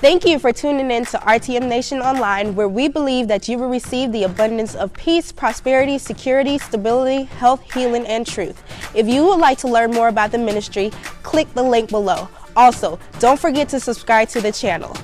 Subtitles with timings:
[0.00, 3.68] Thank you for tuning in to RTM Nation Online, where we believe that you will
[3.68, 8.62] receive the abundance of peace, prosperity, security, stability, health, healing, and truth.
[8.96, 10.88] If you would like to learn more about the ministry,
[11.22, 12.30] click the link below.
[12.56, 14.96] Also, don't forget to subscribe to the channel.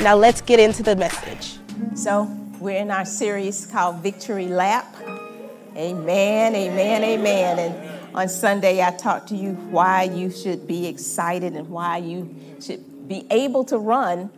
[0.00, 1.60] Now let's get into the message.
[1.94, 2.24] So,
[2.58, 4.96] we're in our series called Victory Lap.
[5.76, 7.58] Amen, amen, amen.
[7.60, 12.34] And on Sunday, I talked to you why you should be excited and why you
[12.60, 14.28] should be able to run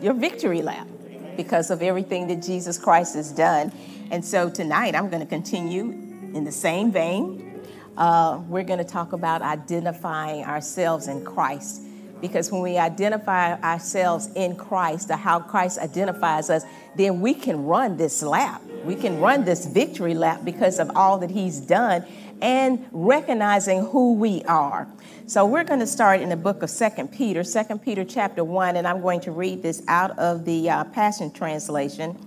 [0.00, 0.86] your victory lap
[1.36, 3.72] because of everything that Jesus Christ has done.
[4.10, 5.90] And so tonight, I'm going to continue
[6.34, 7.62] in the same vein.
[7.96, 11.82] Uh, we're going to talk about identifying ourselves in Christ
[12.20, 16.64] because when we identify ourselves in Christ, or how Christ identifies us,
[16.96, 18.62] then we can run this lap.
[18.84, 22.04] We can run this victory lap because of all that He's done
[22.42, 24.88] and recognizing who we are.
[25.26, 28.76] So we're going to start in the book of Second Peter, Second Peter chapter 1,
[28.76, 32.18] and I'm going to read this out of the uh, Passion Translation.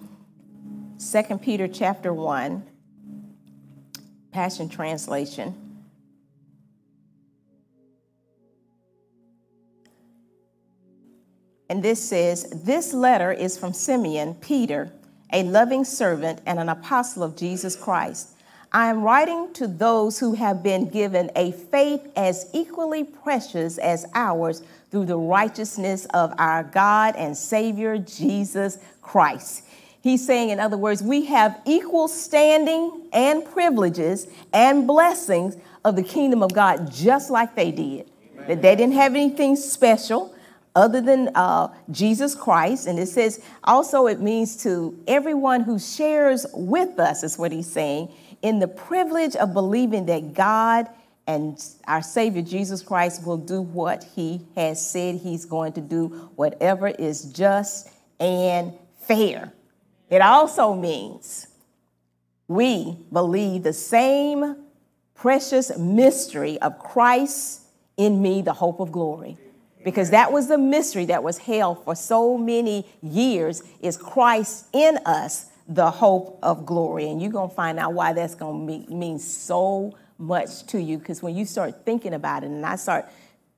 [0.98, 2.64] Second Peter chapter 1,
[4.32, 5.64] Passion Translation.
[11.70, 14.92] And this says, This letter is from Simeon, Peter,
[15.32, 18.30] a loving servant and an apostle of Jesus Christ.
[18.76, 24.08] I am writing to those who have been given a faith as equally precious as
[24.16, 29.64] ours through the righteousness of our God and Savior Jesus Christ.
[30.02, 36.04] He's saying, in other words, we have equal standing and privileges and blessings of the
[36.04, 38.10] kingdom of God, just like they did.
[38.34, 38.48] Amen.
[38.48, 40.34] That they didn't have anything special
[40.76, 42.88] other than uh, Jesus Christ.
[42.88, 47.72] And it says also it means to everyone who shares with us, is what he's
[47.72, 48.10] saying,
[48.44, 50.88] in the privilege of believing that God
[51.26, 56.30] and our Savior Jesus Christ will do what he has said he's going to do,
[56.36, 59.52] whatever is just and fair.
[60.12, 61.48] It also means
[62.48, 64.58] we believe the same
[65.16, 67.62] precious mystery of Christ
[67.98, 69.38] in me, the hope of glory
[69.84, 74.98] because that was the mystery that was held for so many years is Christ in
[75.06, 77.10] us, the hope of glory.
[77.10, 80.98] And you're going to find out why that's going to mean so much to you
[80.98, 83.10] because when you start thinking about it, and I start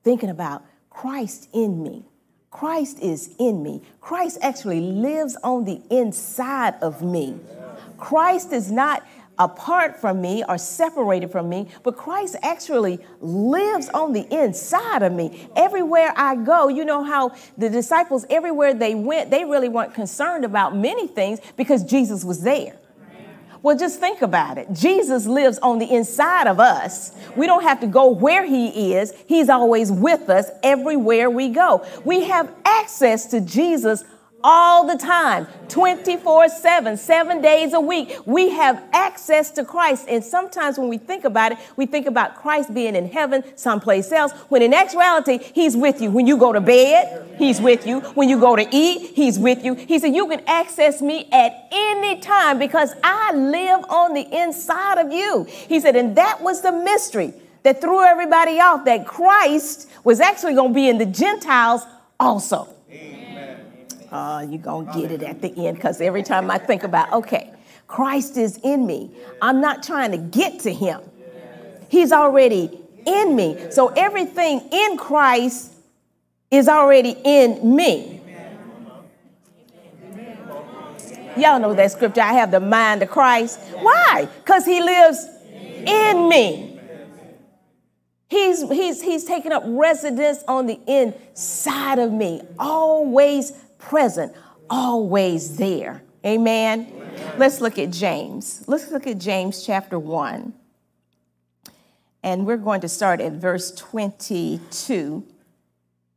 [0.02, 2.04] thinking about Christ in me,
[2.50, 3.82] Christ is in me.
[4.00, 7.38] Christ actually lives on the inside of me.
[7.98, 9.06] Christ is not
[9.38, 15.12] apart from me or separated from me, but Christ actually lives on the inside of
[15.12, 15.48] me.
[15.56, 20.44] Everywhere I go, you know how the disciples, everywhere they went, they really weren't concerned
[20.44, 22.76] about many things because Jesus was there.
[23.62, 24.72] Well, just think about it.
[24.72, 27.10] Jesus lives on the inside of us.
[27.34, 29.12] We don't have to go where he is.
[29.26, 31.84] He's always with us everywhere we go.
[32.04, 34.04] We have access to Jesus
[34.44, 38.16] all the time, 24 7, seven days a week.
[38.26, 40.06] We have access to Christ.
[40.08, 44.12] And sometimes when we think about it, we think about Christ being in heaven someplace
[44.12, 46.10] else, when in actuality, He's with you.
[46.10, 48.00] When you go to bed, He's with you.
[48.00, 49.74] When you go to eat, He's with you.
[49.74, 54.98] He said, You can access me at any time because I live on the inside
[54.98, 55.44] of you.
[55.44, 60.54] He said, And that was the mystery that threw everybody off that Christ was actually
[60.54, 61.82] going to be in the Gentiles
[62.20, 62.75] also.
[64.10, 67.12] Uh, you're going to get it at the end because every time I think about,
[67.12, 67.52] okay,
[67.86, 69.10] Christ is in me,
[69.42, 71.00] I'm not trying to get to him.
[71.88, 73.70] He's already in me.
[73.70, 75.72] So everything in Christ
[76.50, 78.20] is already in me.
[81.36, 82.22] Y'all know that scripture.
[82.22, 83.60] I have the mind of Christ.
[83.80, 84.28] Why?
[84.38, 86.80] Because he lives in me.
[88.28, 93.52] He's, he's, he's taking up residence on the inside of me, always
[93.88, 94.34] present,
[94.68, 96.02] always there.
[96.24, 96.92] Amen?
[96.92, 97.38] Amen.
[97.38, 98.64] Let's look at James.
[98.66, 100.52] Let's look at James chapter 1.
[102.22, 105.24] And we're going to start at verse 22.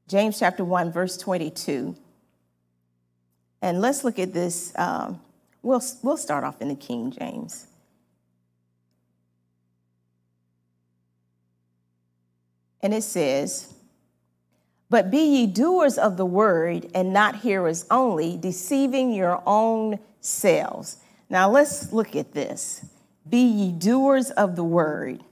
[0.07, 1.96] James chapter 1, verse 22.
[3.62, 4.74] And let's look at this.
[4.75, 5.22] Um,
[5.62, 7.68] we'll, we'll start off in the King James.
[12.81, 13.74] And it says,
[14.89, 20.97] but be ye doers of the word and not hearers only, deceiving your own selves.
[21.30, 22.86] Now let's look at this.
[23.30, 25.24] Be ye doers of the word.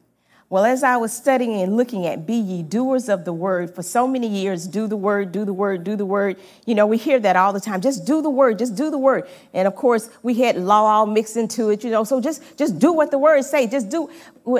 [0.49, 3.83] Well, as I was studying and looking at be ye doers of the word for
[3.83, 6.37] so many years, do the word, do the word, do the word.
[6.65, 7.81] You know, we hear that all the time.
[7.81, 9.27] Just do the word, just do the word.
[9.53, 12.05] And of course, we had law all mixed into it, you know.
[12.05, 13.67] So just just do what the words say.
[13.67, 14.09] Just do.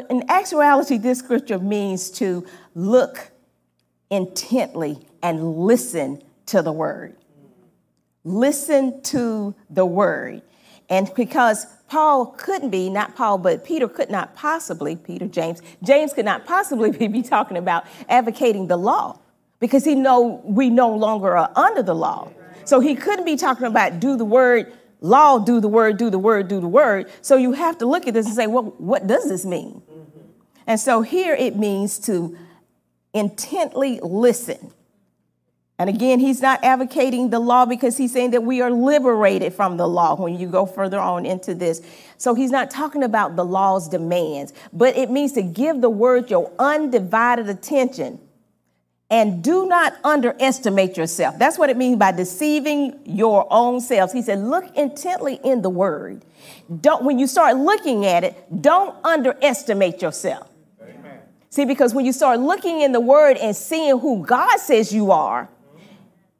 [0.09, 2.45] In actuality, this scripture means to
[2.75, 3.31] look
[4.09, 7.15] intently and listen to the word.
[8.24, 10.42] listen to the word.
[10.89, 16.13] And because Paul couldn't be, not Paul, but Peter could not possibly, Peter, James, James
[16.13, 19.19] could not possibly be talking about advocating the law
[19.59, 22.31] because he know we no longer are under the law.
[22.65, 26.19] So he couldn't be talking about do the word, law, do the word, do the
[26.19, 27.09] word, do the word.
[27.21, 29.81] So you have to look at this and say, well, what does this mean?
[30.65, 32.38] And so here it means to
[33.13, 34.74] intently listen.
[35.80, 39.77] And again, he's not advocating the law because he's saying that we are liberated from
[39.77, 41.81] the law when you go further on into this.
[42.18, 46.31] So he's not talking about the law's demands, but it means to give the word
[46.31, 48.19] your undivided attention
[49.09, 51.38] and do not underestimate yourself.
[51.38, 54.12] That's what it means by deceiving your own selves.
[54.12, 56.25] He said, look intently in the word.
[56.81, 60.50] Don't, when you start looking at it, don't underestimate yourself.
[61.49, 65.11] See, because when you start looking in the word and seeing who God says you
[65.11, 65.49] are,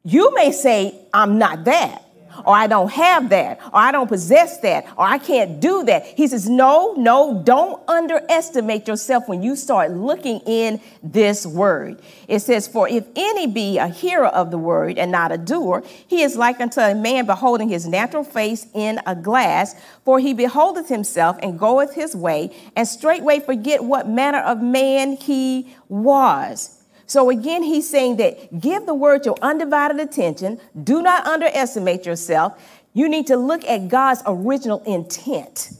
[0.04, 2.04] you may say, I'm not that,
[2.44, 6.04] or I don't have that, or I don't possess that, or I can't do that.
[6.06, 12.00] He says, No, no, don't underestimate yourself when you start looking in this word.
[12.26, 15.82] It says, For if any be a hearer of the word and not a doer,
[16.06, 19.74] he is like unto a man beholding his natural face in a glass.
[20.04, 25.12] For he beholdeth himself and goeth his way, and straightway forget what manner of man
[25.12, 26.77] he was.
[27.08, 30.60] So again, he's saying that give the word your undivided attention.
[30.84, 32.62] Do not underestimate yourself.
[32.92, 35.70] You need to look at God's original intent.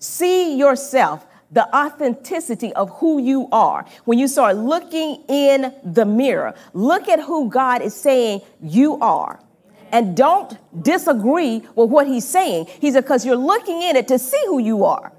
[0.00, 3.86] See yourself, the authenticity of who you are.
[4.04, 9.38] When you start looking in the mirror, look at who God is saying you are.
[9.92, 12.66] And don't disagree with what he's saying.
[12.80, 15.12] He said, because you're looking in it to see who you are.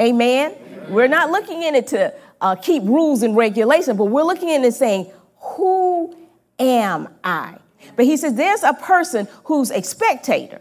[0.00, 0.54] Amen.
[0.88, 4.64] We're not looking in it to uh, keep rules and regulation, but we're looking in
[4.64, 5.10] and saying,
[5.56, 6.14] Who
[6.58, 7.56] am I?
[7.96, 10.60] But he says there's a person who's a spectator.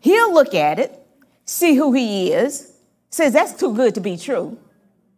[0.00, 0.92] He'll look at it,
[1.44, 2.72] see who he is,
[3.10, 4.58] says that's too good to be true.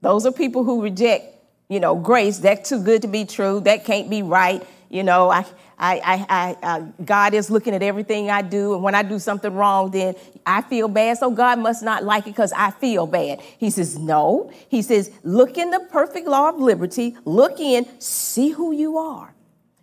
[0.00, 1.34] Those are people who reject,
[1.68, 2.38] you know, grace.
[2.38, 3.60] That's too good to be true.
[3.60, 4.62] That can't be right.
[4.90, 5.44] You know, I,
[5.78, 9.18] I, I, I uh, God is looking at everything I do, and when I do
[9.18, 10.14] something wrong, then
[10.46, 11.18] I feel bad.
[11.18, 13.40] So God must not like it because I feel bad.
[13.58, 14.50] He says, No.
[14.68, 17.16] He says, Look in the perfect law of liberty.
[17.24, 19.34] Look in, see who you are,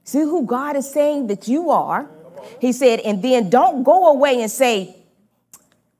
[0.03, 2.09] see who God is saying that you are.
[2.59, 4.95] He said, and then don't go away and say,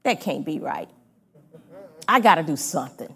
[0.04, 0.89] That can't be right.
[2.07, 3.15] I got to do something.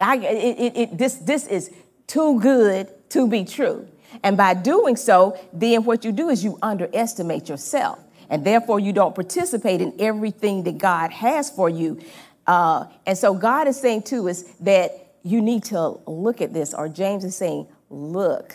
[0.00, 1.70] I, it, it, it, this, this is
[2.06, 3.88] too good to be true.
[4.22, 7.98] And by doing so, then what you do is you underestimate yourself.
[8.28, 12.00] And therefore, you don't participate in everything that God has for you.
[12.46, 14.90] Uh, and so, God is saying, too, is that
[15.22, 18.54] you need to look at this, or James is saying, look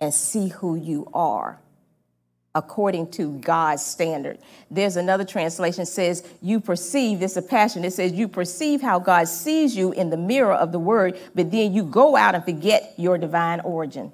[0.00, 1.60] and see who you are
[2.56, 4.38] according to God's standard.
[4.70, 7.84] There's another translation says you perceive this a passion.
[7.84, 11.50] It says you perceive how God sees you in the mirror of the word, but
[11.50, 14.10] then you go out and forget your divine origin.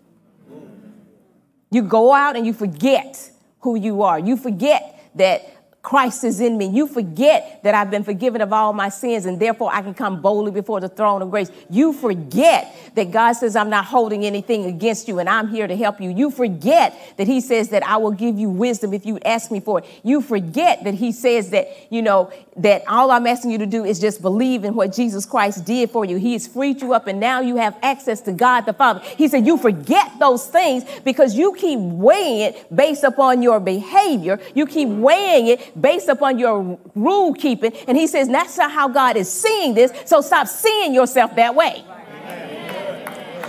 [1.73, 3.31] You go out and you forget
[3.61, 4.19] who you are.
[4.19, 6.67] You forget that Christ is in me.
[6.67, 10.23] You forget that I've been forgiven of all my sins and therefore I can come
[10.23, 11.51] boldly before the throne of grace.
[11.69, 15.77] You forget that God says I'm not holding anything against you and I'm here to
[15.77, 16.11] help you.
[16.11, 19.59] You forget that He says that I will give you wisdom if you ask me
[19.59, 19.85] for it.
[20.05, 23.85] You forget that He says that, you know, that all I'm asking you to do
[23.85, 26.17] is just believe in what Jesus Christ did for you.
[26.17, 29.01] He has freed you up and now you have access to God the Father.
[29.01, 34.39] He said you forget those things because you keep weighing it based upon your behavior.
[34.55, 37.73] You keep weighing it based upon your rule keeping.
[37.89, 39.93] And he says that's not how God is seeing this.
[40.05, 41.85] So stop seeing yourself that way.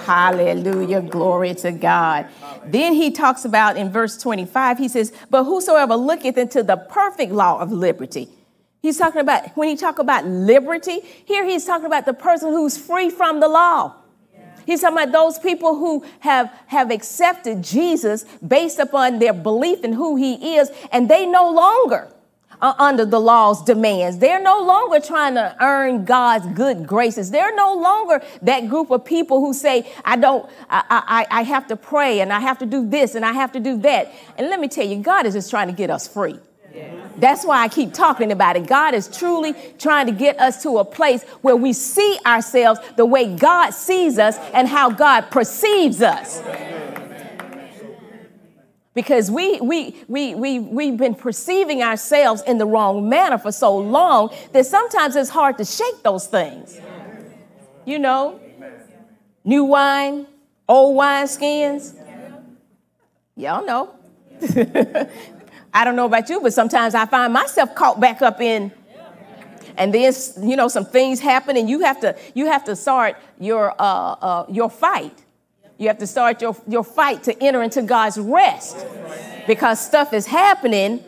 [0.05, 1.01] Hallelujah.
[1.01, 2.27] Glory to God.
[2.65, 7.31] Then he talks about in verse 25, he says, But whosoever looketh into the perfect
[7.31, 8.29] law of liberty.
[8.81, 12.77] He's talking about, when he talk about liberty, here he's talking about the person who's
[12.77, 13.95] free from the law.
[14.65, 19.93] He's talking about those people who have, have accepted Jesus based upon their belief in
[19.93, 22.09] who he is, and they no longer
[22.63, 24.19] are under the law's demands.
[24.19, 27.29] They're no longer trying to earn God's good graces.
[27.29, 31.67] They're no longer that group of people who say, I don't, I, I, I have
[31.67, 34.13] to pray and I have to do this and I have to do that.
[34.37, 36.39] And let me tell you, God is just trying to get us free.
[37.17, 38.67] That's why I keep talking about it.
[38.67, 43.05] God is truly trying to get us to a place where we see ourselves the
[43.05, 46.41] way God sees us and how God perceives us.
[48.93, 53.75] Because we, we, we, we, we've been perceiving ourselves in the wrong manner for so
[53.75, 56.79] long that sometimes it's hard to shake those things.
[57.85, 58.39] You know,
[59.43, 60.27] new wine,
[60.69, 61.95] old wine skins.
[63.35, 63.95] Y'all know.
[65.73, 68.71] I don't know about you, but sometimes I find myself caught back up in
[69.77, 73.17] and then you know some things happen and you have to you have to start
[73.39, 75.23] your uh, uh, your fight.
[75.77, 78.85] You have to start your, your fight to enter into god's rest
[79.47, 81.03] because stuff is happening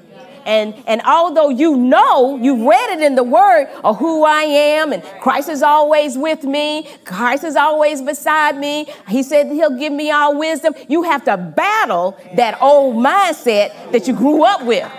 [0.46, 4.94] and, and although you know, you read it in the word of who I am,
[4.94, 8.88] and Christ is always with me, Christ is always beside me.
[9.08, 10.76] He said he'll give me all wisdom.
[10.88, 14.90] You have to battle that old mindset that you grew up with.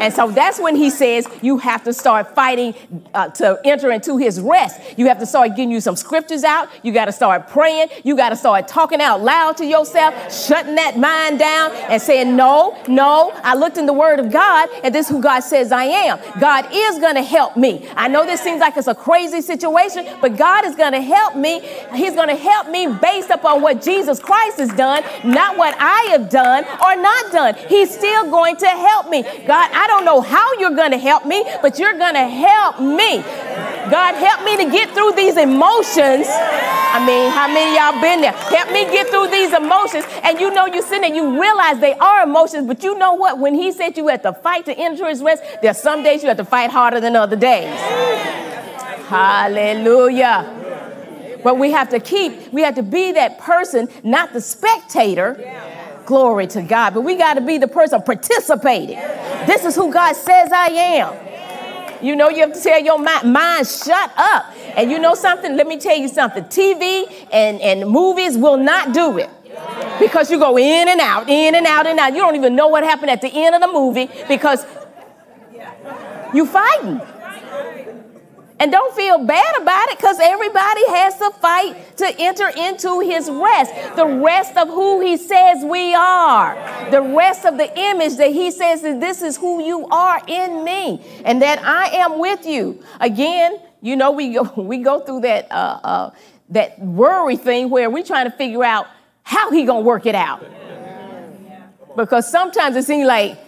[0.00, 2.74] And so that's when he says you have to start fighting
[3.14, 4.80] uh, to enter into his rest.
[4.98, 6.68] You have to start getting you some scriptures out.
[6.82, 7.88] You got to start praying.
[8.04, 12.36] You got to start talking out loud to yourself, shutting that mind down and saying,
[12.36, 13.32] No, no.
[13.42, 16.18] I looked in the word of God and this is who God says I am.
[16.40, 17.88] God is going to help me.
[17.96, 21.36] I know this seems like it's a crazy situation, but God is going to help
[21.36, 21.60] me.
[21.94, 26.02] He's going to help me based upon what Jesus Christ has done, not what I
[26.10, 27.54] have done or not done.
[27.68, 29.22] He's still going to help me.
[29.22, 32.80] God, I don't know how you're going to help me, but you're going to help
[32.80, 33.18] me.
[33.90, 36.26] God, help me to get through these emotions.
[36.28, 38.32] I mean, how many y'all been there?
[38.32, 40.04] Help me get through these emotions.
[40.22, 43.38] And you know, you sit there, you realize they are emotions, but you know what?
[43.38, 46.22] When He said you had to fight to enter His rest, there are some days
[46.22, 47.74] you have to fight harder than other days.
[49.08, 50.54] Hallelujah.
[51.42, 55.36] But we have to keep, we have to be that person, not the spectator
[56.08, 56.94] Glory to God.
[56.94, 58.96] But we got to be the person participating.
[59.46, 62.02] This is who God says I am.
[62.02, 64.46] You know, you have to tell your mind, mind, shut up.
[64.74, 65.54] And you know something?
[65.54, 66.44] Let me tell you something.
[66.44, 69.28] TV and, and movies will not do it.
[70.00, 72.14] Because you go in and out, in and out and out.
[72.14, 74.64] You don't even know what happened at the end of the movie because
[76.32, 77.02] you fighting.
[78.60, 83.30] And don't feel bad about it because everybody has to fight to enter into his
[83.30, 83.72] rest.
[83.94, 86.54] The rest of who he says we are.
[86.90, 90.64] The rest of the image that he says that this is who you are in
[90.64, 92.82] me and that I am with you.
[93.00, 96.10] Again, you know, we go, we go through that, uh, uh,
[96.50, 98.88] that worry thing where we're trying to figure out
[99.22, 100.44] how he going to work it out.
[101.94, 103.38] Because sometimes it seems like,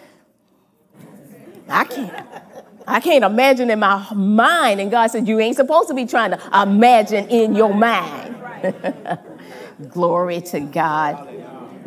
[1.69, 2.26] I can't.
[2.90, 4.80] I can't imagine in my mind.
[4.80, 8.37] And God said, You ain't supposed to be trying to imagine in your mind.
[9.88, 11.28] Glory to God.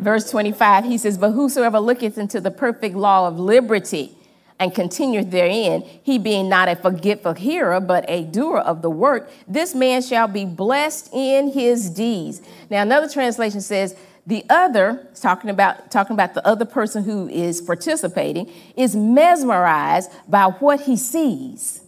[0.00, 4.16] Verse 25, he says, But whosoever looketh into the perfect law of liberty
[4.58, 9.30] and continueth therein, he being not a forgetful hearer, but a doer of the work,
[9.46, 12.40] this man shall be blessed in his deeds.
[12.70, 13.94] Now, another translation says,
[14.26, 20.46] the other, talking about, talking about the other person who is participating, is mesmerized by
[20.46, 21.82] what he sees.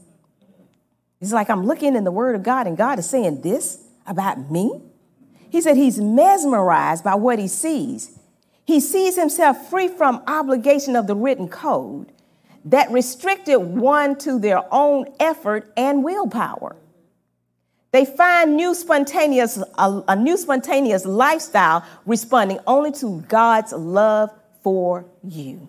[1.21, 4.51] It's like I'm looking in the Word of God and God is saying this about
[4.51, 4.83] me.
[5.51, 8.19] He said he's mesmerized by what he sees.
[8.67, 12.13] He sees himself free from obligation of the written code
[12.67, 16.77] that restricted one to their own effort and willpower.
[17.97, 24.31] They find new spontaneous, a, a new spontaneous lifestyle responding only to God's love
[24.63, 25.67] for you.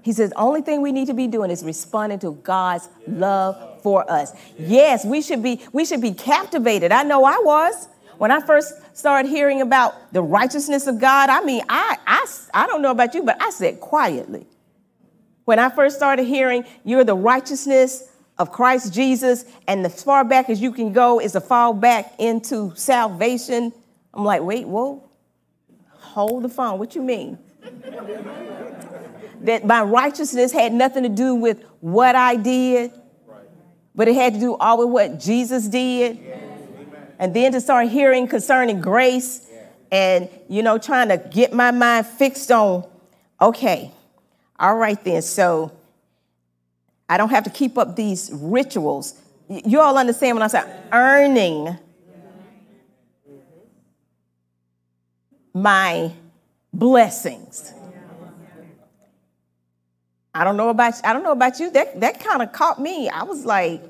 [0.00, 3.82] He says, the only thing we need to be doing is responding to God's love
[3.82, 4.32] for us.
[4.58, 6.92] Yes, we should be, we should be captivated.
[6.92, 7.88] I know I was.
[8.16, 12.66] When I first started hearing about the righteousness of God, I mean, I, I, I
[12.66, 14.46] don't know about you, but I said quietly.
[15.44, 20.50] When I first started hearing, you're the righteousness of Christ Jesus, and as far back
[20.50, 23.72] as you can go is a fall back into salvation.
[24.12, 25.08] I'm like, wait, whoa,
[25.90, 26.78] hold the phone.
[26.78, 27.38] What you mean?
[29.40, 32.92] that my righteousness had nothing to do with what I did,
[33.94, 36.18] but it had to do all with what Jesus did.
[37.18, 39.46] And then to start hearing concerning grace
[39.90, 42.84] and, you know, trying to get my mind fixed on,
[43.40, 43.92] okay,
[44.58, 45.22] all right then.
[45.22, 45.75] So
[47.08, 49.14] I don't have to keep up these rituals.
[49.48, 51.78] You all understand when I say earning
[55.54, 56.12] my
[56.72, 57.72] blessings.
[60.34, 61.70] I don't know about I don't know about you.
[61.70, 63.08] That that kind of caught me.
[63.08, 63.82] I was like,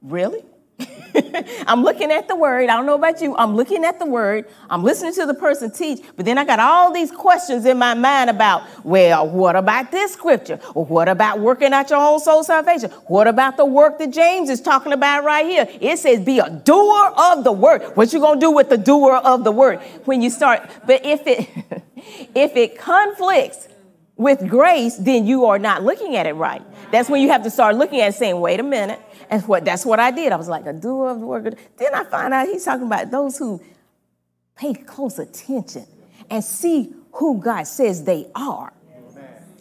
[0.00, 0.44] really?
[1.66, 2.68] I'm looking at the word.
[2.68, 3.34] I don't know about you.
[3.36, 4.46] I'm looking at the word.
[4.68, 7.94] I'm listening to the person teach, but then I got all these questions in my
[7.94, 10.60] mind about, well, what about this scripture?
[10.74, 12.90] Or what about working out your own soul salvation?
[13.06, 15.66] What about the work that James is talking about right here?
[15.80, 17.82] It says be a doer of the word.
[17.96, 20.68] What you to do with the doer of the word when you start?
[20.86, 21.48] But if it
[22.34, 23.68] if it conflicts
[24.16, 26.62] with grace, then you are not looking at it right.
[26.90, 29.00] That's when you have to start looking at it saying, wait a minute.
[29.30, 30.32] And what that's what I did.
[30.32, 31.44] I was like a doer of the work.
[31.76, 33.60] Then I find out he's talking about those who
[34.56, 35.86] pay close attention
[36.30, 38.72] and see who God says they are.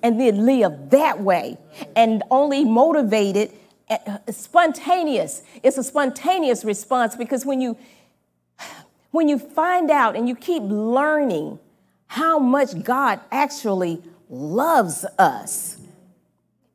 [0.03, 1.57] and then live that way
[1.95, 3.51] and only motivated
[3.89, 7.75] uh, spontaneous it's a spontaneous response because when you
[9.11, 11.57] when you find out and you keep learning
[12.07, 15.77] how much god actually loves us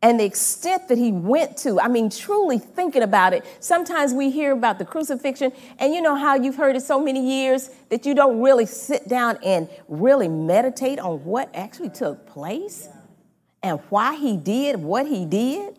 [0.03, 1.79] and the extent that he went to.
[1.81, 3.45] I mean, truly thinking about it.
[3.61, 7.43] Sometimes we hear about the crucifixion, and you know how you've heard it so many
[7.43, 12.89] years that you don't really sit down and really meditate on what actually took place
[13.63, 15.79] and why he did what he did.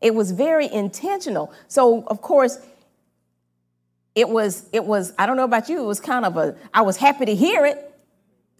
[0.00, 1.52] It was very intentional.
[1.66, 2.58] So, of course,
[4.14, 6.82] it was, it was, I don't know about you, it was kind of a, I
[6.82, 7.84] was happy to hear it.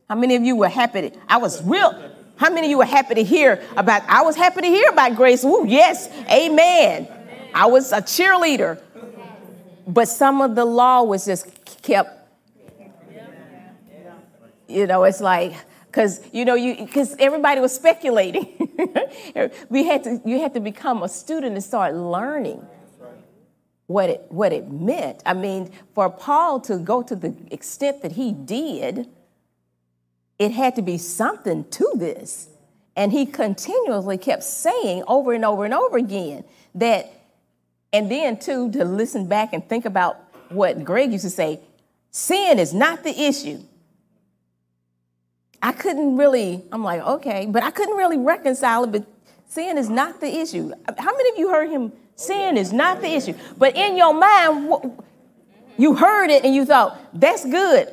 [0.09, 1.92] How many of you were happy to, I was real,
[2.38, 5.16] how many of you were happy to hear about, I was happy to hear about
[5.16, 5.45] grace.
[5.45, 7.09] Ooh, yes, amen.
[7.52, 8.80] I was a cheerleader.
[9.87, 11.49] But some of the law was just
[11.83, 12.14] kept,
[14.68, 15.54] you know, it's like,
[15.87, 18.47] because you know you because everybody was speculating
[19.71, 22.64] we had to you had to become a student and start learning
[23.87, 28.12] what it what it meant i mean for paul to go to the extent that
[28.12, 29.09] he did
[30.38, 32.49] it had to be something to this
[32.97, 37.12] and he continuously kept saying over and over and over again that
[37.92, 40.16] and then too to listen back and think about
[40.50, 41.61] what greg used to say
[42.11, 43.61] sin is not the issue
[45.62, 48.92] I couldn't really, I'm like, okay, but I couldn't really reconcile it.
[48.92, 49.07] But
[49.49, 50.73] sin is not the issue.
[50.97, 51.92] How many of you heard him?
[52.16, 53.35] Sin is not the issue.
[53.57, 55.02] But in your mind,
[55.76, 57.88] you heard it and you thought, that's good.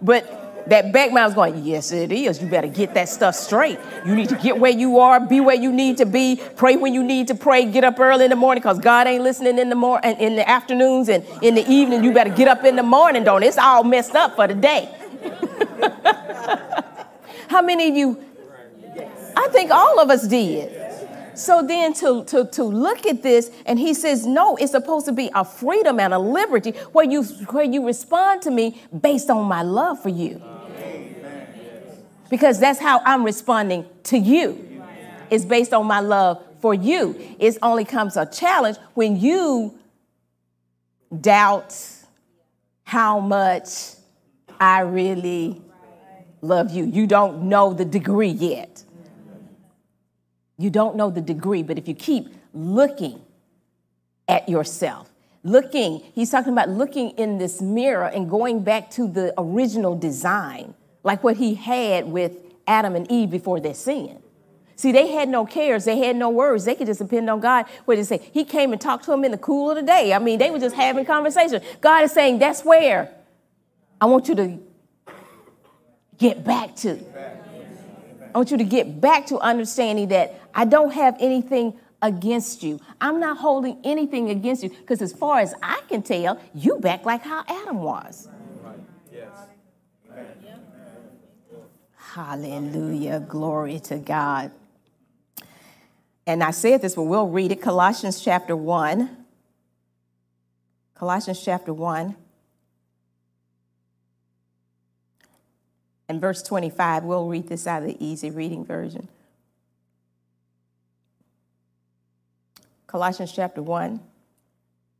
[0.00, 0.39] But
[0.70, 2.40] that back was going, yes, it is.
[2.40, 3.78] You better get that stuff straight.
[4.06, 6.94] You need to get where you are, be where you need to be, pray when
[6.94, 9.68] you need to pray, get up early in the morning because God ain't listening in
[9.68, 12.04] the morning, in the afternoons and in the evening.
[12.04, 13.46] You better get up in the morning, don't it?
[13.46, 14.88] It's all messed up for the day.
[17.48, 18.24] How many of you?
[19.36, 20.76] I think all of us did.
[21.34, 25.12] So then to, to, to look at this, and he says, no, it's supposed to
[25.12, 29.46] be a freedom and a liberty where you, where you respond to me based on
[29.46, 30.40] my love for you.
[32.30, 34.82] Because that's how I'm responding to you.
[35.28, 37.16] It's based on my love for you.
[37.38, 39.78] It only comes a challenge when you
[41.20, 41.76] doubt
[42.84, 43.94] how much
[44.58, 45.60] I really
[46.40, 46.84] love you.
[46.84, 48.84] You don't know the degree yet.
[50.58, 53.20] You don't know the degree, but if you keep looking
[54.28, 55.10] at yourself,
[55.42, 60.74] looking, he's talking about looking in this mirror and going back to the original design,
[61.02, 62.32] like what he had with
[62.66, 64.22] Adam and Eve before their sin.
[64.76, 66.64] See, they had no cares, they had no worries.
[66.64, 67.66] They could just depend on God.
[67.84, 68.30] What did he say?
[68.32, 70.14] He came and talked to them in the cool of the day.
[70.14, 71.60] I mean, they were just having conversation.
[71.82, 73.12] God is saying, That's where
[74.00, 74.58] I want you to
[76.16, 76.98] get back to.
[78.34, 82.80] I want you to get back to understanding that I don't have anything against you.
[83.00, 87.04] I'm not holding anything against you because, as far as I can tell, you back
[87.04, 88.28] like how Adam was.
[92.14, 93.20] Hallelujah.
[93.20, 94.50] Glory to God.
[96.26, 99.16] And I said this, but we'll read it Colossians chapter 1.
[100.96, 102.16] Colossians chapter 1.
[106.08, 109.06] And verse 25, we'll read this out of the easy reading version.
[112.88, 114.00] Colossians chapter 1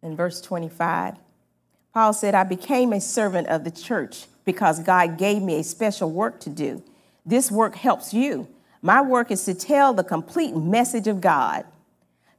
[0.02, 1.16] and verse 25.
[1.92, 6.08] Paul said, I became a servant of the church because God gave me a special
[6.08, 6.84] work to do.
[7.30, 8.48] This work helps you.
[8.82, 11.64] My work is to tell the complete message of God.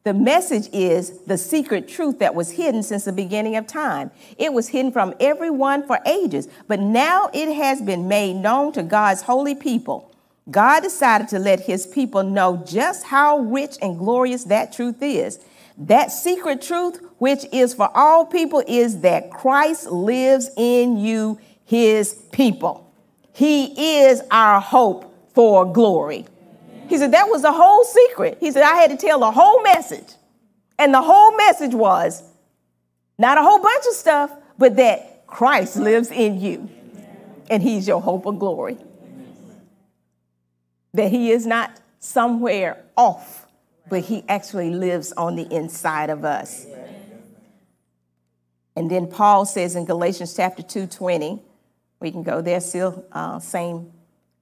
[0.03, 4.11] The message is the secret truth that was hidden since the beginning of time.
[4.37, 8.83] It was hidden from everyone for ages, but now it has been made known to
[8.83, 10.13] God's holy people.
[10.49, 15.39] God decided to let his people know just how rich and glorious that truth is.
[15.77, 22.13] That secret truth, which is for all people, is that Christ lives in you, his
[22.33, 22.90] people.
[23.33, 26.25] He is our hope for glory.
[26.87, 28.37] He said, that was the whole secret.
[28.39, 30.15] He said, I had to tell the whole message.
[30.77, 32.23] And the whole message was
[33.17, 36.69] not a whole bunch of stuff, but that Christ lives in you
[37.49, 38.77] and he's your hope of glory.
[40.93, 43.45] That he is not somewhere off,
[43.89, 46.65] but he actually lives on the inside of us.
[48.75, 51.41] And then Paul says in Galatians chapter 2 20,
[52.01, 53.91] we can go there, still uh, same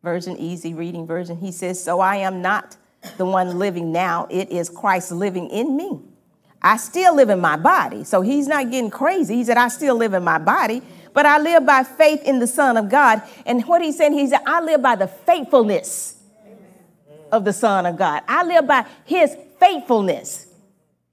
[0.02, 1.38] version, easy reading version.
[1.38, 2.78] He says, So I am not
[3.18, 6.02] the one living now, it is Christ living in me.
[6.62, 8.04] I still live in my body.
[8.04, 9.36] So he's not getting crazy.
[9.36, 10.82] He said, I still live in my body,
[11.14, 13.22] but I live by faith in the Son of God.
[13.46, 16.18] And what he's saying, he said, I live by the faithfulness
[17.32, 18.24] of the Son of God.
[18.28, 20.48] I live by his faithfulness.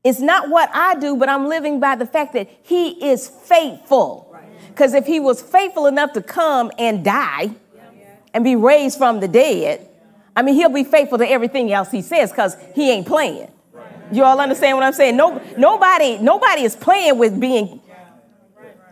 [0.02, 4.37] It's not what I do, but I'm living by the fact that he is faithful.
[4.76, 7.50] Because if he was faithful enough to come and die
[8.34, 9.88] and be raised from the dead,
[10.36, 13.50] I mean, he'll be faithful to everything else he says because he ain't playing.
[14.12, 15.16] You all understand what I'm saying?
[15.16, 17.80] No, nobody, nobody is playing with being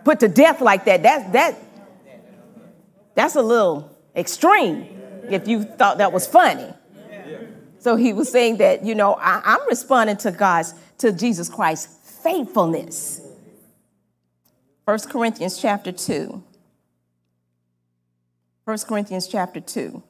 [0.04, 1.02] put to death like that.
[1.02, 1.58] That's that.
[3.14, 4.88] That's a little extreme.
[5.28, 6.72] If you thought that was funny.
[7.78, 12.22] So he was saying that you know I, I'm responding to God's to Jesus Christ's
[12.22, 13.20] faithfulness.
[14.84, 16.42] 1 Corinthians chapter 2.
[18.64, 20.02] 1 Corinthians chapter 2.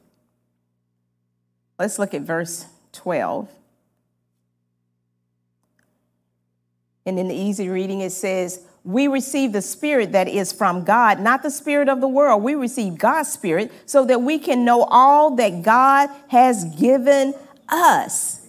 [1.79, 3.49] Let's look at verse 12.
[7.05, 11.19] And in the easy reading, it says, We receive the Spirit that is from God,
[11.19, 12.43] not the Spirit of the world.
[12.43, 17.33] We receive God's Spirit so that we can know all that God has given
[17.69, 18.44] us.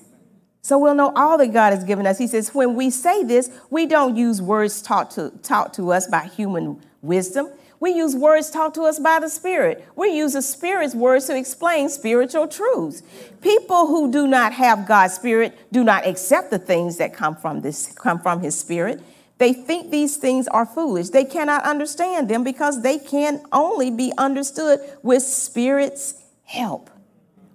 [0.66, 2.18] So we'll know all that God has given us.
[2.18, 6.08] He says, When we say this, we don't use words taught to, taught to us
[6.08, 7.50] by human wisdom.
[7.78, 9.86] We use words taught to us by the Spirit.
[9.94, 13.04] We use the Spirit's words to explain spiritual truths.
[13.42, 17.60] People who do not have God's Spirit do not accept the things that come from
[17.60, 19.00] this come from His Spirit.
[19.38, 21.10] They think these things are foolish.
[21.10, 26.90] They cannot understand them because they can only be understood with Spirit's help.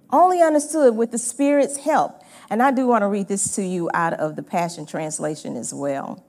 [0.08, 2.21] Only understood with the Spirit's help.
[2.52, 5.72] And I do want to read this to you out of the Passion Translation as
[5.72, 6.22] well.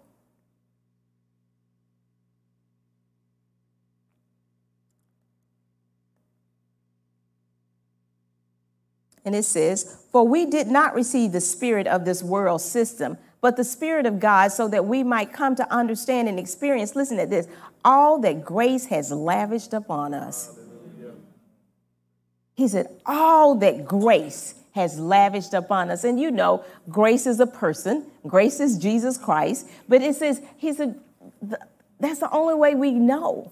[9.26, 13.58] And it says, For we did not receive the spirit of this world system, but
[13.58, 17.26] the spirit of God, so that we might come to understand and experience, listen to
[17.26, 17.50] this,
[17.84, 20.58] all that grace has lavished upon us.
[22.56, 26.04] He said, All that grace has lavished upon us.
[26.04, 30.74] And you know, grace is a person, grace is Jesus Christ, but it says, He
[30.74, 31.00] said,
[32.00, 33.52] that's the only way we know.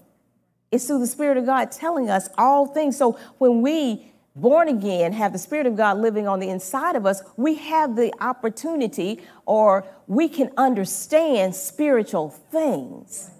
[0.70, 2.96] It's through the Spirit of God telling us all things.
[2.96, 7.06] So when we born again, have the Spirit of God living on the inside of
[7.06, 13.30] us, we have the opportunity or we can understand spiritual things.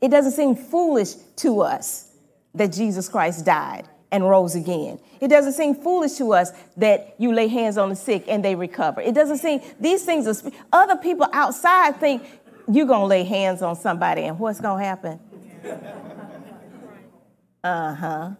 [0.00, 2.10] It doesn't seem foolish to us
[2.54, 4.98] that Jesus Christ died and rose again.
[5.20, 8.54] It doesn't seem foolish to us that you lay hands on the sick and they
[8.54, 9.00] recover.
[9.00, 12.24] It doesn't seem, these things are, other people outside think
[12.68, 15.20] you're going to lay hands on somebody and what's going to happen?
[17.62, 18.30] Uh huh.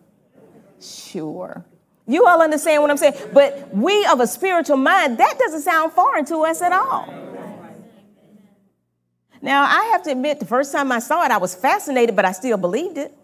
[0.80, 1.64] Sure.
[2.06, 3.14] You all understand what I'm saying?
[3.32, 7.06] But we of a spiritual mind, that doesn't sound foreign to us at all.
[9.42, 12.24] Now, I have to admit, the first time I saw it, I was fascinated, but
[12.24, 13.14] I still believed it.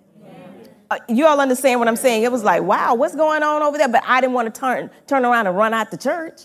[0.90, 2.22] Uh, you all understand what I'm saying?
[2.22, 3.88] It was like, wow, what's going on over there?
[3.88, 6.42] But I didn't want to turn, turn around and run out the church.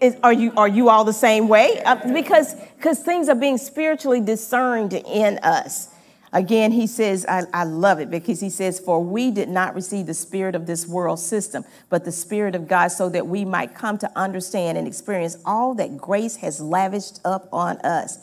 [0.00, 1.80] Is, are you are you all the same way?
[1.82, 5.88] Uh, because because things are being spiritually discerned in us.
[6.34, 10.06] Again, he says, I, I love it because he says, For we did not receive
[10.06, 13.74] the spirit of this world system, but the spirit of God, so that we might
[13.74, 18.18] come to understand and experience all that grace has lavished up on us.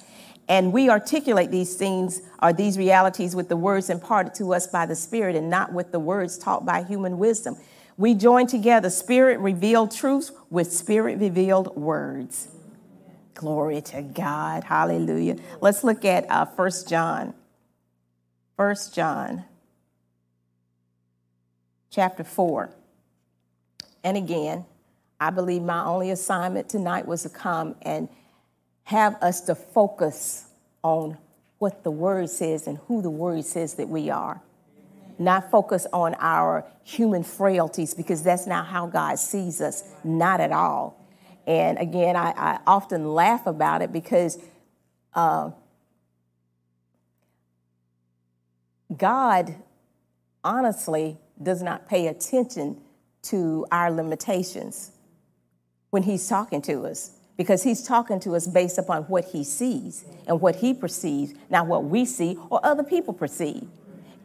[0.52, 4.86] And we articulate these things or these realities with the words imparted to us by
[4.86, 7.56] the Spirit and not with the words taught by human wisdom.
[7.96, 12.50] We join together spirit revealed truths with spirit revealed words.
[13.34, 14.66] Glory to God.
[14.66, 15.38] Hallelujah.
[15.62, 17.34] Let's look at uh, 1 John.
[18.58, 19.46] 1 John
[21.92, 22.72] chapter 4.
[24.04, 24.66] And again,
[25.18, 28.10] I believe my only assignment tonight was to come and
[28.92, 30.46] have us to focus
[30.84, 31.18] on
[31.60, 34.42] what the word says and who the word says that we are
[35.22, 40.52] not focus on our human frailties because that's not how God sees us, not at
[40.52, 41.00] all.
[41.48, 44.40] And again, I, I often laugh about it because
[45.14, 45.52] uh,
[48.96, 49.56] God
[50.44, 52.82] honestly does not pay attention
[53.24, 54.92] to our limitations
[55.92, 60.06] when He's talking to us because He's talking to us based upon what He sees
[60.28, 63.68] and what He perceives, not what we see or other people perceive.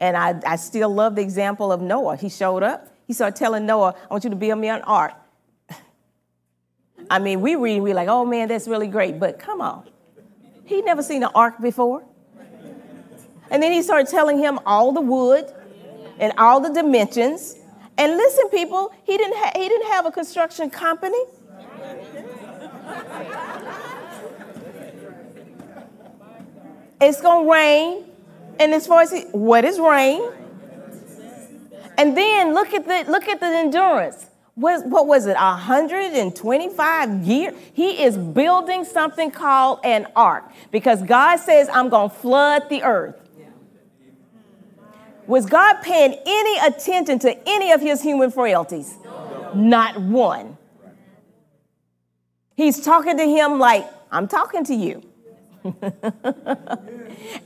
[0.01, 2.17] And I, I still love the example of Noah.
[2.17, 5.15] He showed up, he started telling Noah, I want you to build me an ark.
[7.11, 9.89] I mean, we read, we're like, oh man, that's really great, but come on.
[10.67, 12.05] He'd never seen an ark before.
[13.51, 15.51] And then he started telling him all the wood
[16.19, 17.57] and all the dimensions.
[17.97, 21.23] And listen, people, he didn't, ha- he didn't have a construction company.
[27.01, 28.05] It's going to rain.
[28.59, 30.23] And as far as he, what is rain?
[31.99, 34.27] And then look at the look at the endurance.
[34.55, 35.37] What, what was it?
[35.37, 37.55] 125 years?
[37.75, 42.83] He is building something called an ark because God says, I'm going to flood the
[42.83, 43.17] earth.
[45.27, 48.97] Was God paying any attention to any of his human frailties?
[49.05, 49.53] No.
[49.55, 50.57] Not one.
[52.57, 55.03] He's talking to him like, I'm talking to you.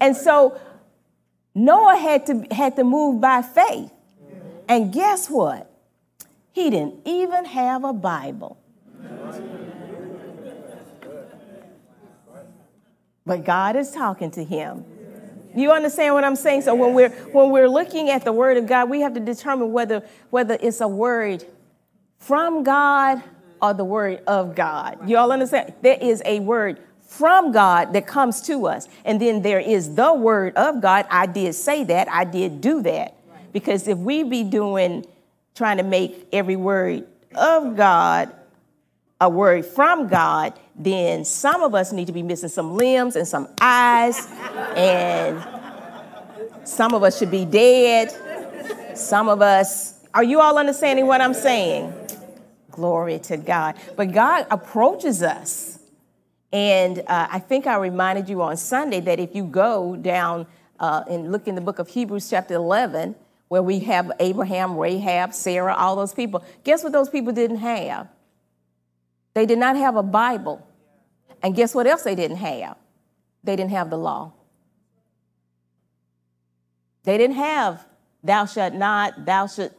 [0.01, 0.59] and so
[1.55, 3.91] Noah had to, had to move by faith.
[4.69, 5.69] And guess what?
[6.53, 8.57] He didn't even have a Bible.
[13.27, 14.85] But God is talking to him.
[15.55, 16.63] You understand what I'm saying?
[16.63, 19.73] So when we're when we're looking at the word of God, we have to determine
[19.73, 21.45] whether whether it's a word
[22.19, 23.23] from God
[23.61, 25.09] or the word of God.
[25.09, 25.75] You all understand?
[25.83, 28.89] There is a word from God that comes to us.
[29.05, 31.07] And then there is the word of God.
[31.11, 32.09] I did say that.
[32.09, 33.17] I did do that.
[33.53, 35.05] Because if we be doing
[35.55, 38.33] trying to make every word of God
[39.21, 43.29] a word from God, then some of us need to be missing some limbs and
[43.29, 44.27] some eyes,
[44.75, 45.45] and
[46.65, 48.11] some of us should be dead.
[48.97, 51.93] Some of us, are you all understanding what I'm saying?
[52.71, 53.77] Glory to God.
[53.97, 55.79] But God approaches us.
[56.53, 60.47] And uh, I think I reminded you on Sunday that if you go down
[60.79, 63.15] uh, and look in the book of Hebrews, chapter 11,
[63.49, 68.09] where we have Abraham, Rahab, Sarah, all those people, guess what those people didn't have?
[69.35, 70.67] They did not have a Bible.
[71.43, 72.77] And guess what else they didn't have?
[73.45, 74.33] They didn't have the law.
[77.05, 77.87] They didn't have
[78.23, 79.73] thou shalt not, thou should.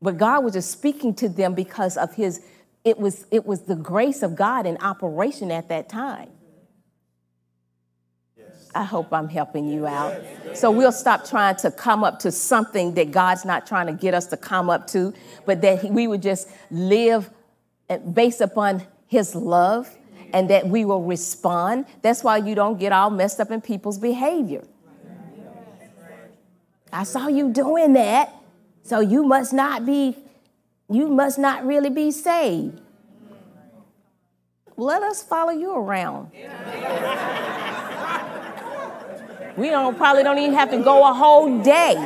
[0.00, 2.40] But God was just speaking to them because of his,
[2.84, 6.30] it was, it was the grace of God in operation at that time.
[8.74, 10.14] I hope I'm helping you out.
[10.54, 14.14] So we'll stop trying to come up to something that God's not trying to get
[14.14, 15.14] us to come up to,
[15.46, 17.30] but that we would just live
[17.88, 19.92] eh, based upon His love
[20.32, 21.86] and that we will respond.
[22.02, 24.62] That's why you don't get all messed up in people's behavior.
[26.92, 28.32] I saw you doing that,
[28.88, 30.16] so you must not be,
[30.88, 32.80] you must not really be saved.
[34.78, 36.30] Let us follow you around.
[39.58, 41.96] We don't probably don't even have to go a whole day.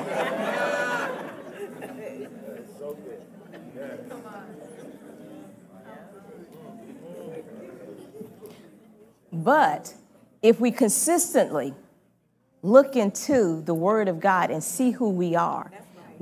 [9.33, 9.95] But
[10.43, 11.75] if we consistently
[12.63, 15.71] look into the Word of God and see who we are,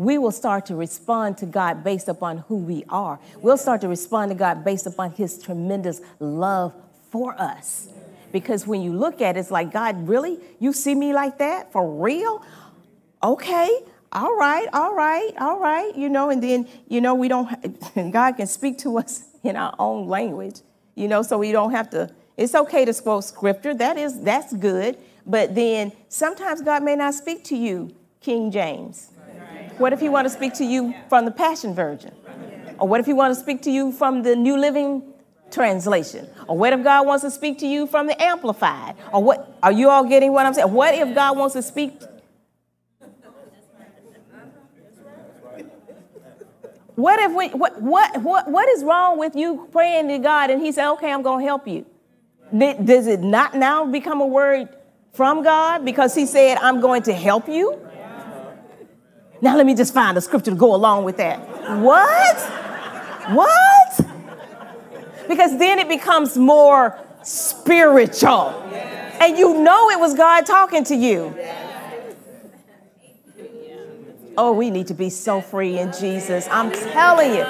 [0.01, 3.21] we will start to respond to God based upon who we are.
[3.43, 6.73] We'll start to respond to God based upon His tremendous love
[7.11, 7.89] for us.
[8.33, 10.39] Because when you look at it, it's like, God, really?
[10.59, 11.71] You see me like that?
[11.71, 12.43] For real?
[13.23, 13.69] Okay,
[14.11, 15.95] all right, all right, all right.
[15.95, 17.51] You know, and then, you know, we don't,
[18.11, 20.61] God can speak to us in our own language,
[20.95, 23.75] you know, so we don't have to it's okay to quote scripture.
[23.75, 24.97] That is that's good.
[25.27, 29.11] But then sometimes God may not speak to you, King James.
[29.81, 32.13] What if he want to speak to you from the Passion Version?
[32.79, 35.03] Or what if he want to speak to you from the New Living
[35.51, 36.29] Translation?
[36.47, 38.95] Or what if God wants to speak to you from the Amplified?
[39.11, 40.71] Or what are you all getting what I'm saying?
[40.71, 41.95] What if God wants to speak
[46.95, 50.61] What if we what what what what is wrong with you praying to God and
[50.61, 51.87] he said, "Okay, I'm going to help you."
[52.53, 54.69] Does it not now become a word
[55.13, 57.79] from God because He said, I'm going to help you?
[59.43, 61.39] Now let me just find a scripture to go along with that.
[61.79, 62.37] What?
[63.35, 64.01] What?
[65.29, 68.51] Because then it becomes more spiritual.
[69.21, 71.37] And you know it was God talking to you.
[74.37, 76.49] Oh, we need to be so free in Jesus.
[76.51, 77.45] I'm telling you,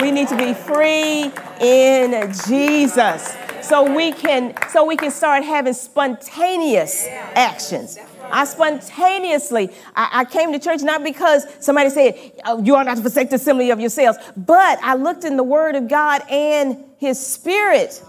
[0.00, 5.72] we need to be free in Jesus so we can so we can start having
[5.72, 7.98] spontaneous actions.
[8.30, 12.96] I spontaneously, I, I, came to church not because somebody said, oh, you are not
[12.96, 16.84] to forsake the assembly of yourselves, but I looked in the Word of God and
[16.98, 18.02] His Spirit.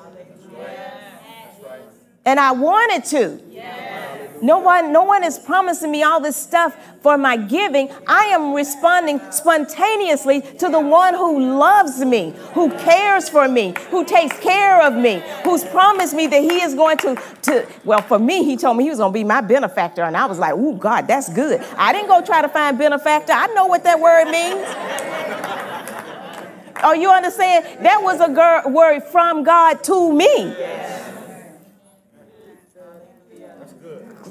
[2.26, 3.40] And I wanted to.
[4.46, 7.90] No one, no one is promising me all this stuff for my giving.
[8.06, 14.06] I am responding spontaneously to the one who loves me, who cares for me, who
[14.06, 18.20] takes care of me, who's promised me that he is going to, to well, for
[18.20, 20.04] me, he told me he was going to be my benefactor.
[20.04, 21.60] And I was like, oh, God, that's good.
[21.76, 23.34] I didn't go try to find benefactor.
[23.34, 24.62] I know what that word means.
[26.84, 27.66] Oh, you understand?
[27.84, 30.56] That was a word from God to me.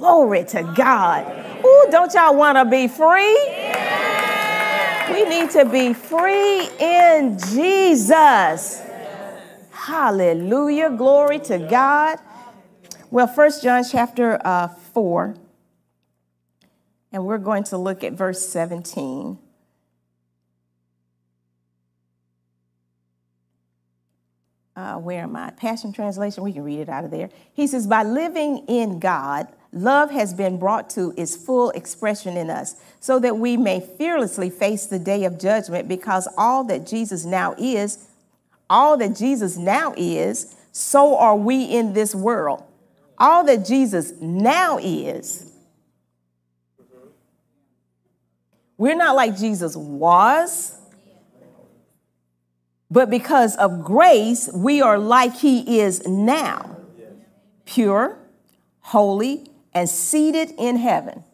[0.04, 1.24] Glory to God.
[1.64, 3.34] Ooh, don't y'all want to be free?
[5.10, 8.82] We need to be free in Jesus.
[9.70, 10.90] Hallelujah.
[10.90, 12.18] Glory to God.
[13.10, 15.36] Well, First John chapter uh, 4,
[17.10, 19.38] and we're going to look at verse 17.
[24.76, 25.48] Uh, where am I?
[25.50, 27.30] Passion Translation, we can read it out of there.
[27.54, 32.48] He says, By living in God, love has been brought to its full expression in
[32.48, 37.24] us, so that we may fearlessly face the day of judgment, because all that Jesus
[37.24, 38.08] now is,
[38.70, 42.62] all that Jesus now is, so are we in this world.
[43.18, 45.52] All that Jesus now is,
[48.76, 50.76] we're not like Jesus was,
[52.90, 56.76] but because of grace, we are like he is now.
[57.64, 58.18] Pure,
[58.80, 61.24] holy, and seated in heaven,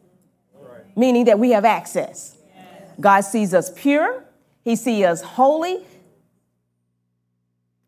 [0.96, 2.36] meaning that we have access.
[2.98, 4.24] God sees us pure,
[4.62, 5.84] he sees us holy,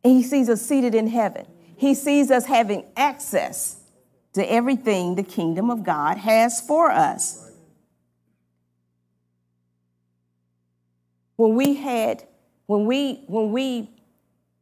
[0.02, 1.46] he sees us seated in heaven.
[1.76, 3.80] He sees us having access
[4.34, 7.50] to everything the kingdom of God has for us.
[11.36, 12.24] When we had,
[12.66, 13.90] when we, when we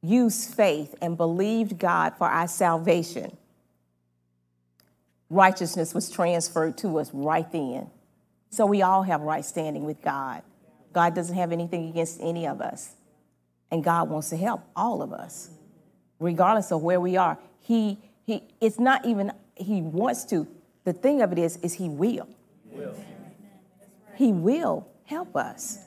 [0.02, 3.36] used faith and believed God for our salvation,
[5.30, 7.88] righteousness was transferred to us right then.
[8.50, 10.42] So we all have right standing with God.
[10.92, 12.96] God doesn't have anything against any of us.
[13.70, 15.50] And God wants to help all of us,
[16.18, 17.38] regardless of where we are.
[17.60, 20.48] He, he, it's not even he wants to.
[20.84, 22.28] The thing of it is, is he will.
[24.16, 25.78] He will help us.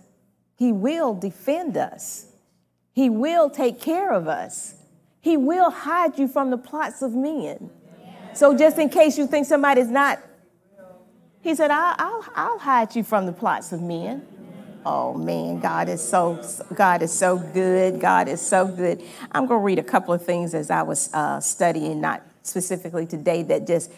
[0.55, 2.27] He will defend us.
[2.93, 4.75] He will take care of us.
[5.19, 7.69] He will hide you from the plots of men.
[8.35, 10.19] So just in case you think somebody's not,
[11.41, 14.25] he said, I'll, I'll, I'll hide you from the plots of men.
[14.85, 16.41] Oh man, God is so
[16.73, 18.01] God is so good.
[18.01, 19.01] God is so good.
[19.31, 23.05] I'm going to read a couple of things as I was uh, studying, not specifically
[23.05, 23.91] today that just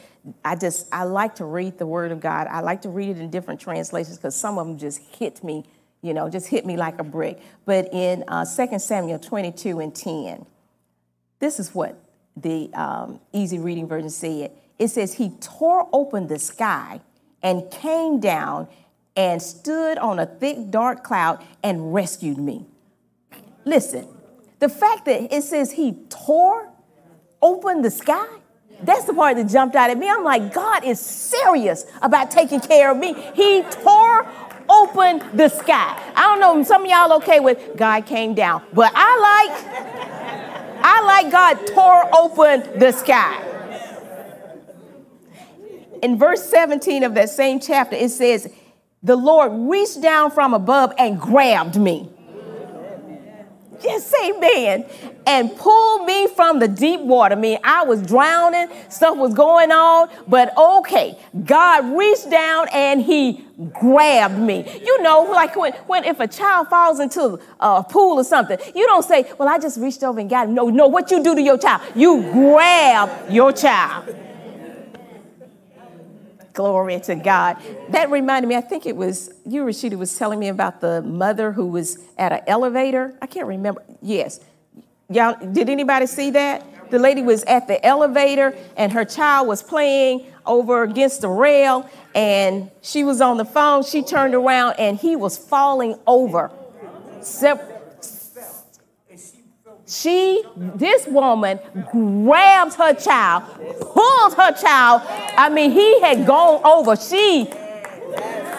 [0.43, 2.47] I just I like to read the Word of God.
[2.47, 5.65] I like to read it in different translations because some of them just hit me,
[6.03, 7.41] you know, just hit me like a brick.
[7.65, 10.45] But in uh, 2 Samuel 22 and 10,
[11.39, 11.99] this is what
[12.35, 14.51] the um, easy reading version said.
[14.77, 17.01] It says, He tore open the sky
[17.41, 18.67] and came down
[19.15, 22.65] and stood on a thick dark cloud and rescued me.
[23.63, 24.07] Listen,
[24.59, 26.69] the fact that it says He tore
[27.41, 28.25] open the sky?
[28.81, 30.09] That's the part that jumped out at me.
[30.09, 33.13] I'm like, God is serious about taking care of me.
[33.33, 34.27] He tore
[34.67, 36.01] open the sky.
[36.15, 40.14] I don't know, some of y'all okay with God came down, but I like,
[40.87, 43.41] I like God tore open the sky.
[46.03, 48.47] In verse 17 of that same chapter, it says,
[49.01, 52.11] The Lord reached down from above and grabbed me.
[53.81, 54.85] Say man.
[55.27, 57.35] And pulled me from the deep water.
[57.35, 61.17] I mean, I was drowning, stuff was going on, but okay.
[61.43, 64.81] God reached down and he grabbed me.
[64.83, 68.85] You know, like when, when if a child falls into a pool or something, you
[68.85, 70.53] don't say, Well, I just reached over and got him.
[70.53, 71.81] No, no, what you do to your child?
[71.95, 74.15] You grab your child.
[76.55, 77.57] Glory to God.
[77.89, 81.51] That reminded me, I think it was you, Rashida, was telling me about the mother
[81.51, 83.13] who was at an elevator.
[83.21, 83.83] I can't remember.
[84.01, 84.39] Yes.
[85.09, 86.65] Y'all, did anybody see that?
[86.91, 91.89] The lady was at the elevator and her child was playing over against the rail
[92.13, 93.83] and she was on the phone.
[93.83, 96.51] She turned around and he was falling over.
[99.87, 101.59] She, this woman,
[101.91, 103.43] grabbed her child,
[103.81, 105.03] pulled her child.
[105.37, 106.95] I mean, he had gone over.
[106.95, 107.47] She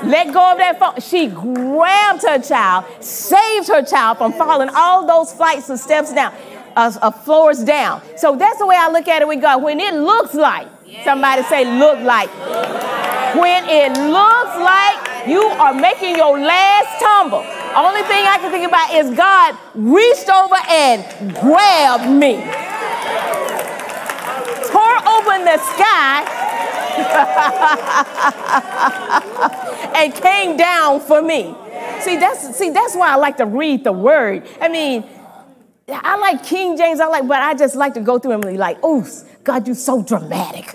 [0.04, 1.00] let go of that phone.
[1.00, 6.32] She grabbed her child, saved her child from falling all those flights of steps down,
[6.76, 8.02] uh, uh, floors down.
[8.16, 9.62] So that's the way I look at it with God.
[9.64, 10.68] When it looks like,
[11.04, 12.30] somebody say, look like.
[13.36, 17.44] When it looks like you are making your last tumble
[17.84, 22.36] only thing I can think about is God reached over and grabbed me,
[24.72, 26.24] tore open the sky,
[29.96, 31.54] and came down for me.
[32.00, 34.46] See, that's see, that's why I like to read the word.
[34.60, 35.04] I mean,
[35.88, 38.56] I like King James, I like, but I just like to go through and be
[38.56, 39.06] like, oh,
[39.44, 40.74] God, you so dramatic.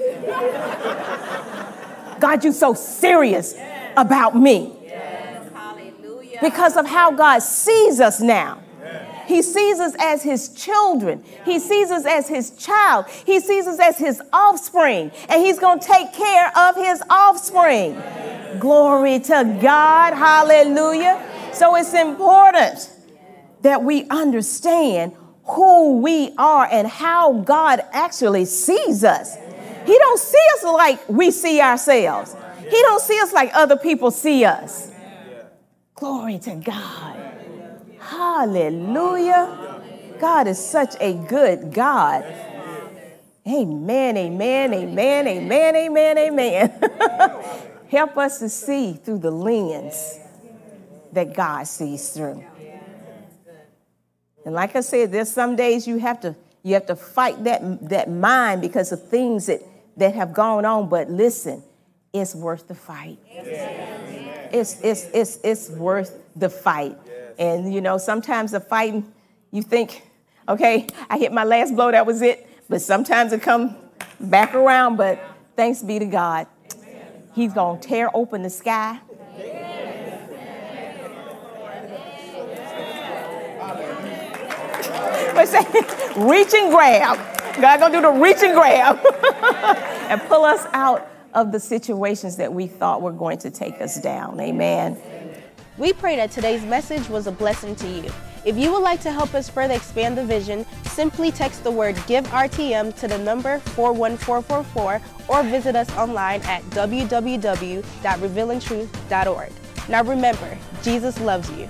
[2.21, 3.55] God, you so serious
[3.97, 4.73] about me
[6.41, 8.59] because of how God sees us now.
[9.25, 11.23] He sees us as his children.
[11.45, 13.07] He sees us as his child.
[13.25, 15.11] He sees us as his offspring.
[15.29, 18.01] And he's going to take care of his offspring.
[18.59, 20.13] Glory to God.
[20.13, 21.21] Hallelujah.
[21.53, 22.90] So it's important
[23.61, 29.35] that we understand who we are and how God actually sees us.
[29.85, 32.35] He don't see us like we see ourselves.
[32.63, 34.91] He don't see us like other people see us.
[35.95, 37.17] Glory to God.
[37.99, 39.81] Hallelujah.
[40.19, 42.23] God is such a good God.
[43.47, 46.71] Amen, amen, amen, amen, amen, amen.
[47.89, 50.19] Help us to see through the lens
[51.11, 52.43] that God sees through.
[54.45, 57.89] And like I said, there's some days you have to you have to fight that
[57.89, 59.61] that mind because of things that
[59.97, 60.89] that have gone on.
[60.89, 61.63] But listen,
[62.13, 63.19] it's worth the fight.
[63.29, 66.97] It's it's it's it's worth the fight.
[67.37, 69.11] And you know, sometimes the fighting,
[69.51, 70.03] you think,
[70.47, 72.47] okay, I hit my last blow, that was it.
[72.69, 73.75] But sometimes it come
[74.19, 74.97] back around.
[74.97, 75.19] But
[75.55, 76.47] thanks be to God,
[77.33, 78.99] He's gonna tear open the sky
[85.33, 85.63] But say,
[86.17, 87.17] reach and grab.
[87.59, 88.99] God gonna do the reach and grab
[90.09, 93.99] and pull us out of the situations that we thought were going to take us
[94.01, 94.39] down.
[94.39, 94.97] Amen.
[95.77, 98.11] We pray that today's message was a blessing to you.
[98.43, 101.95] If you would like to help us further expand the vision, simply text the word
[102.07, 109.51] Give RTM to the number 41444 or visit us online at www.revealingtruth.org.
[109.89, 111.69] Now remember, Jesus loves you.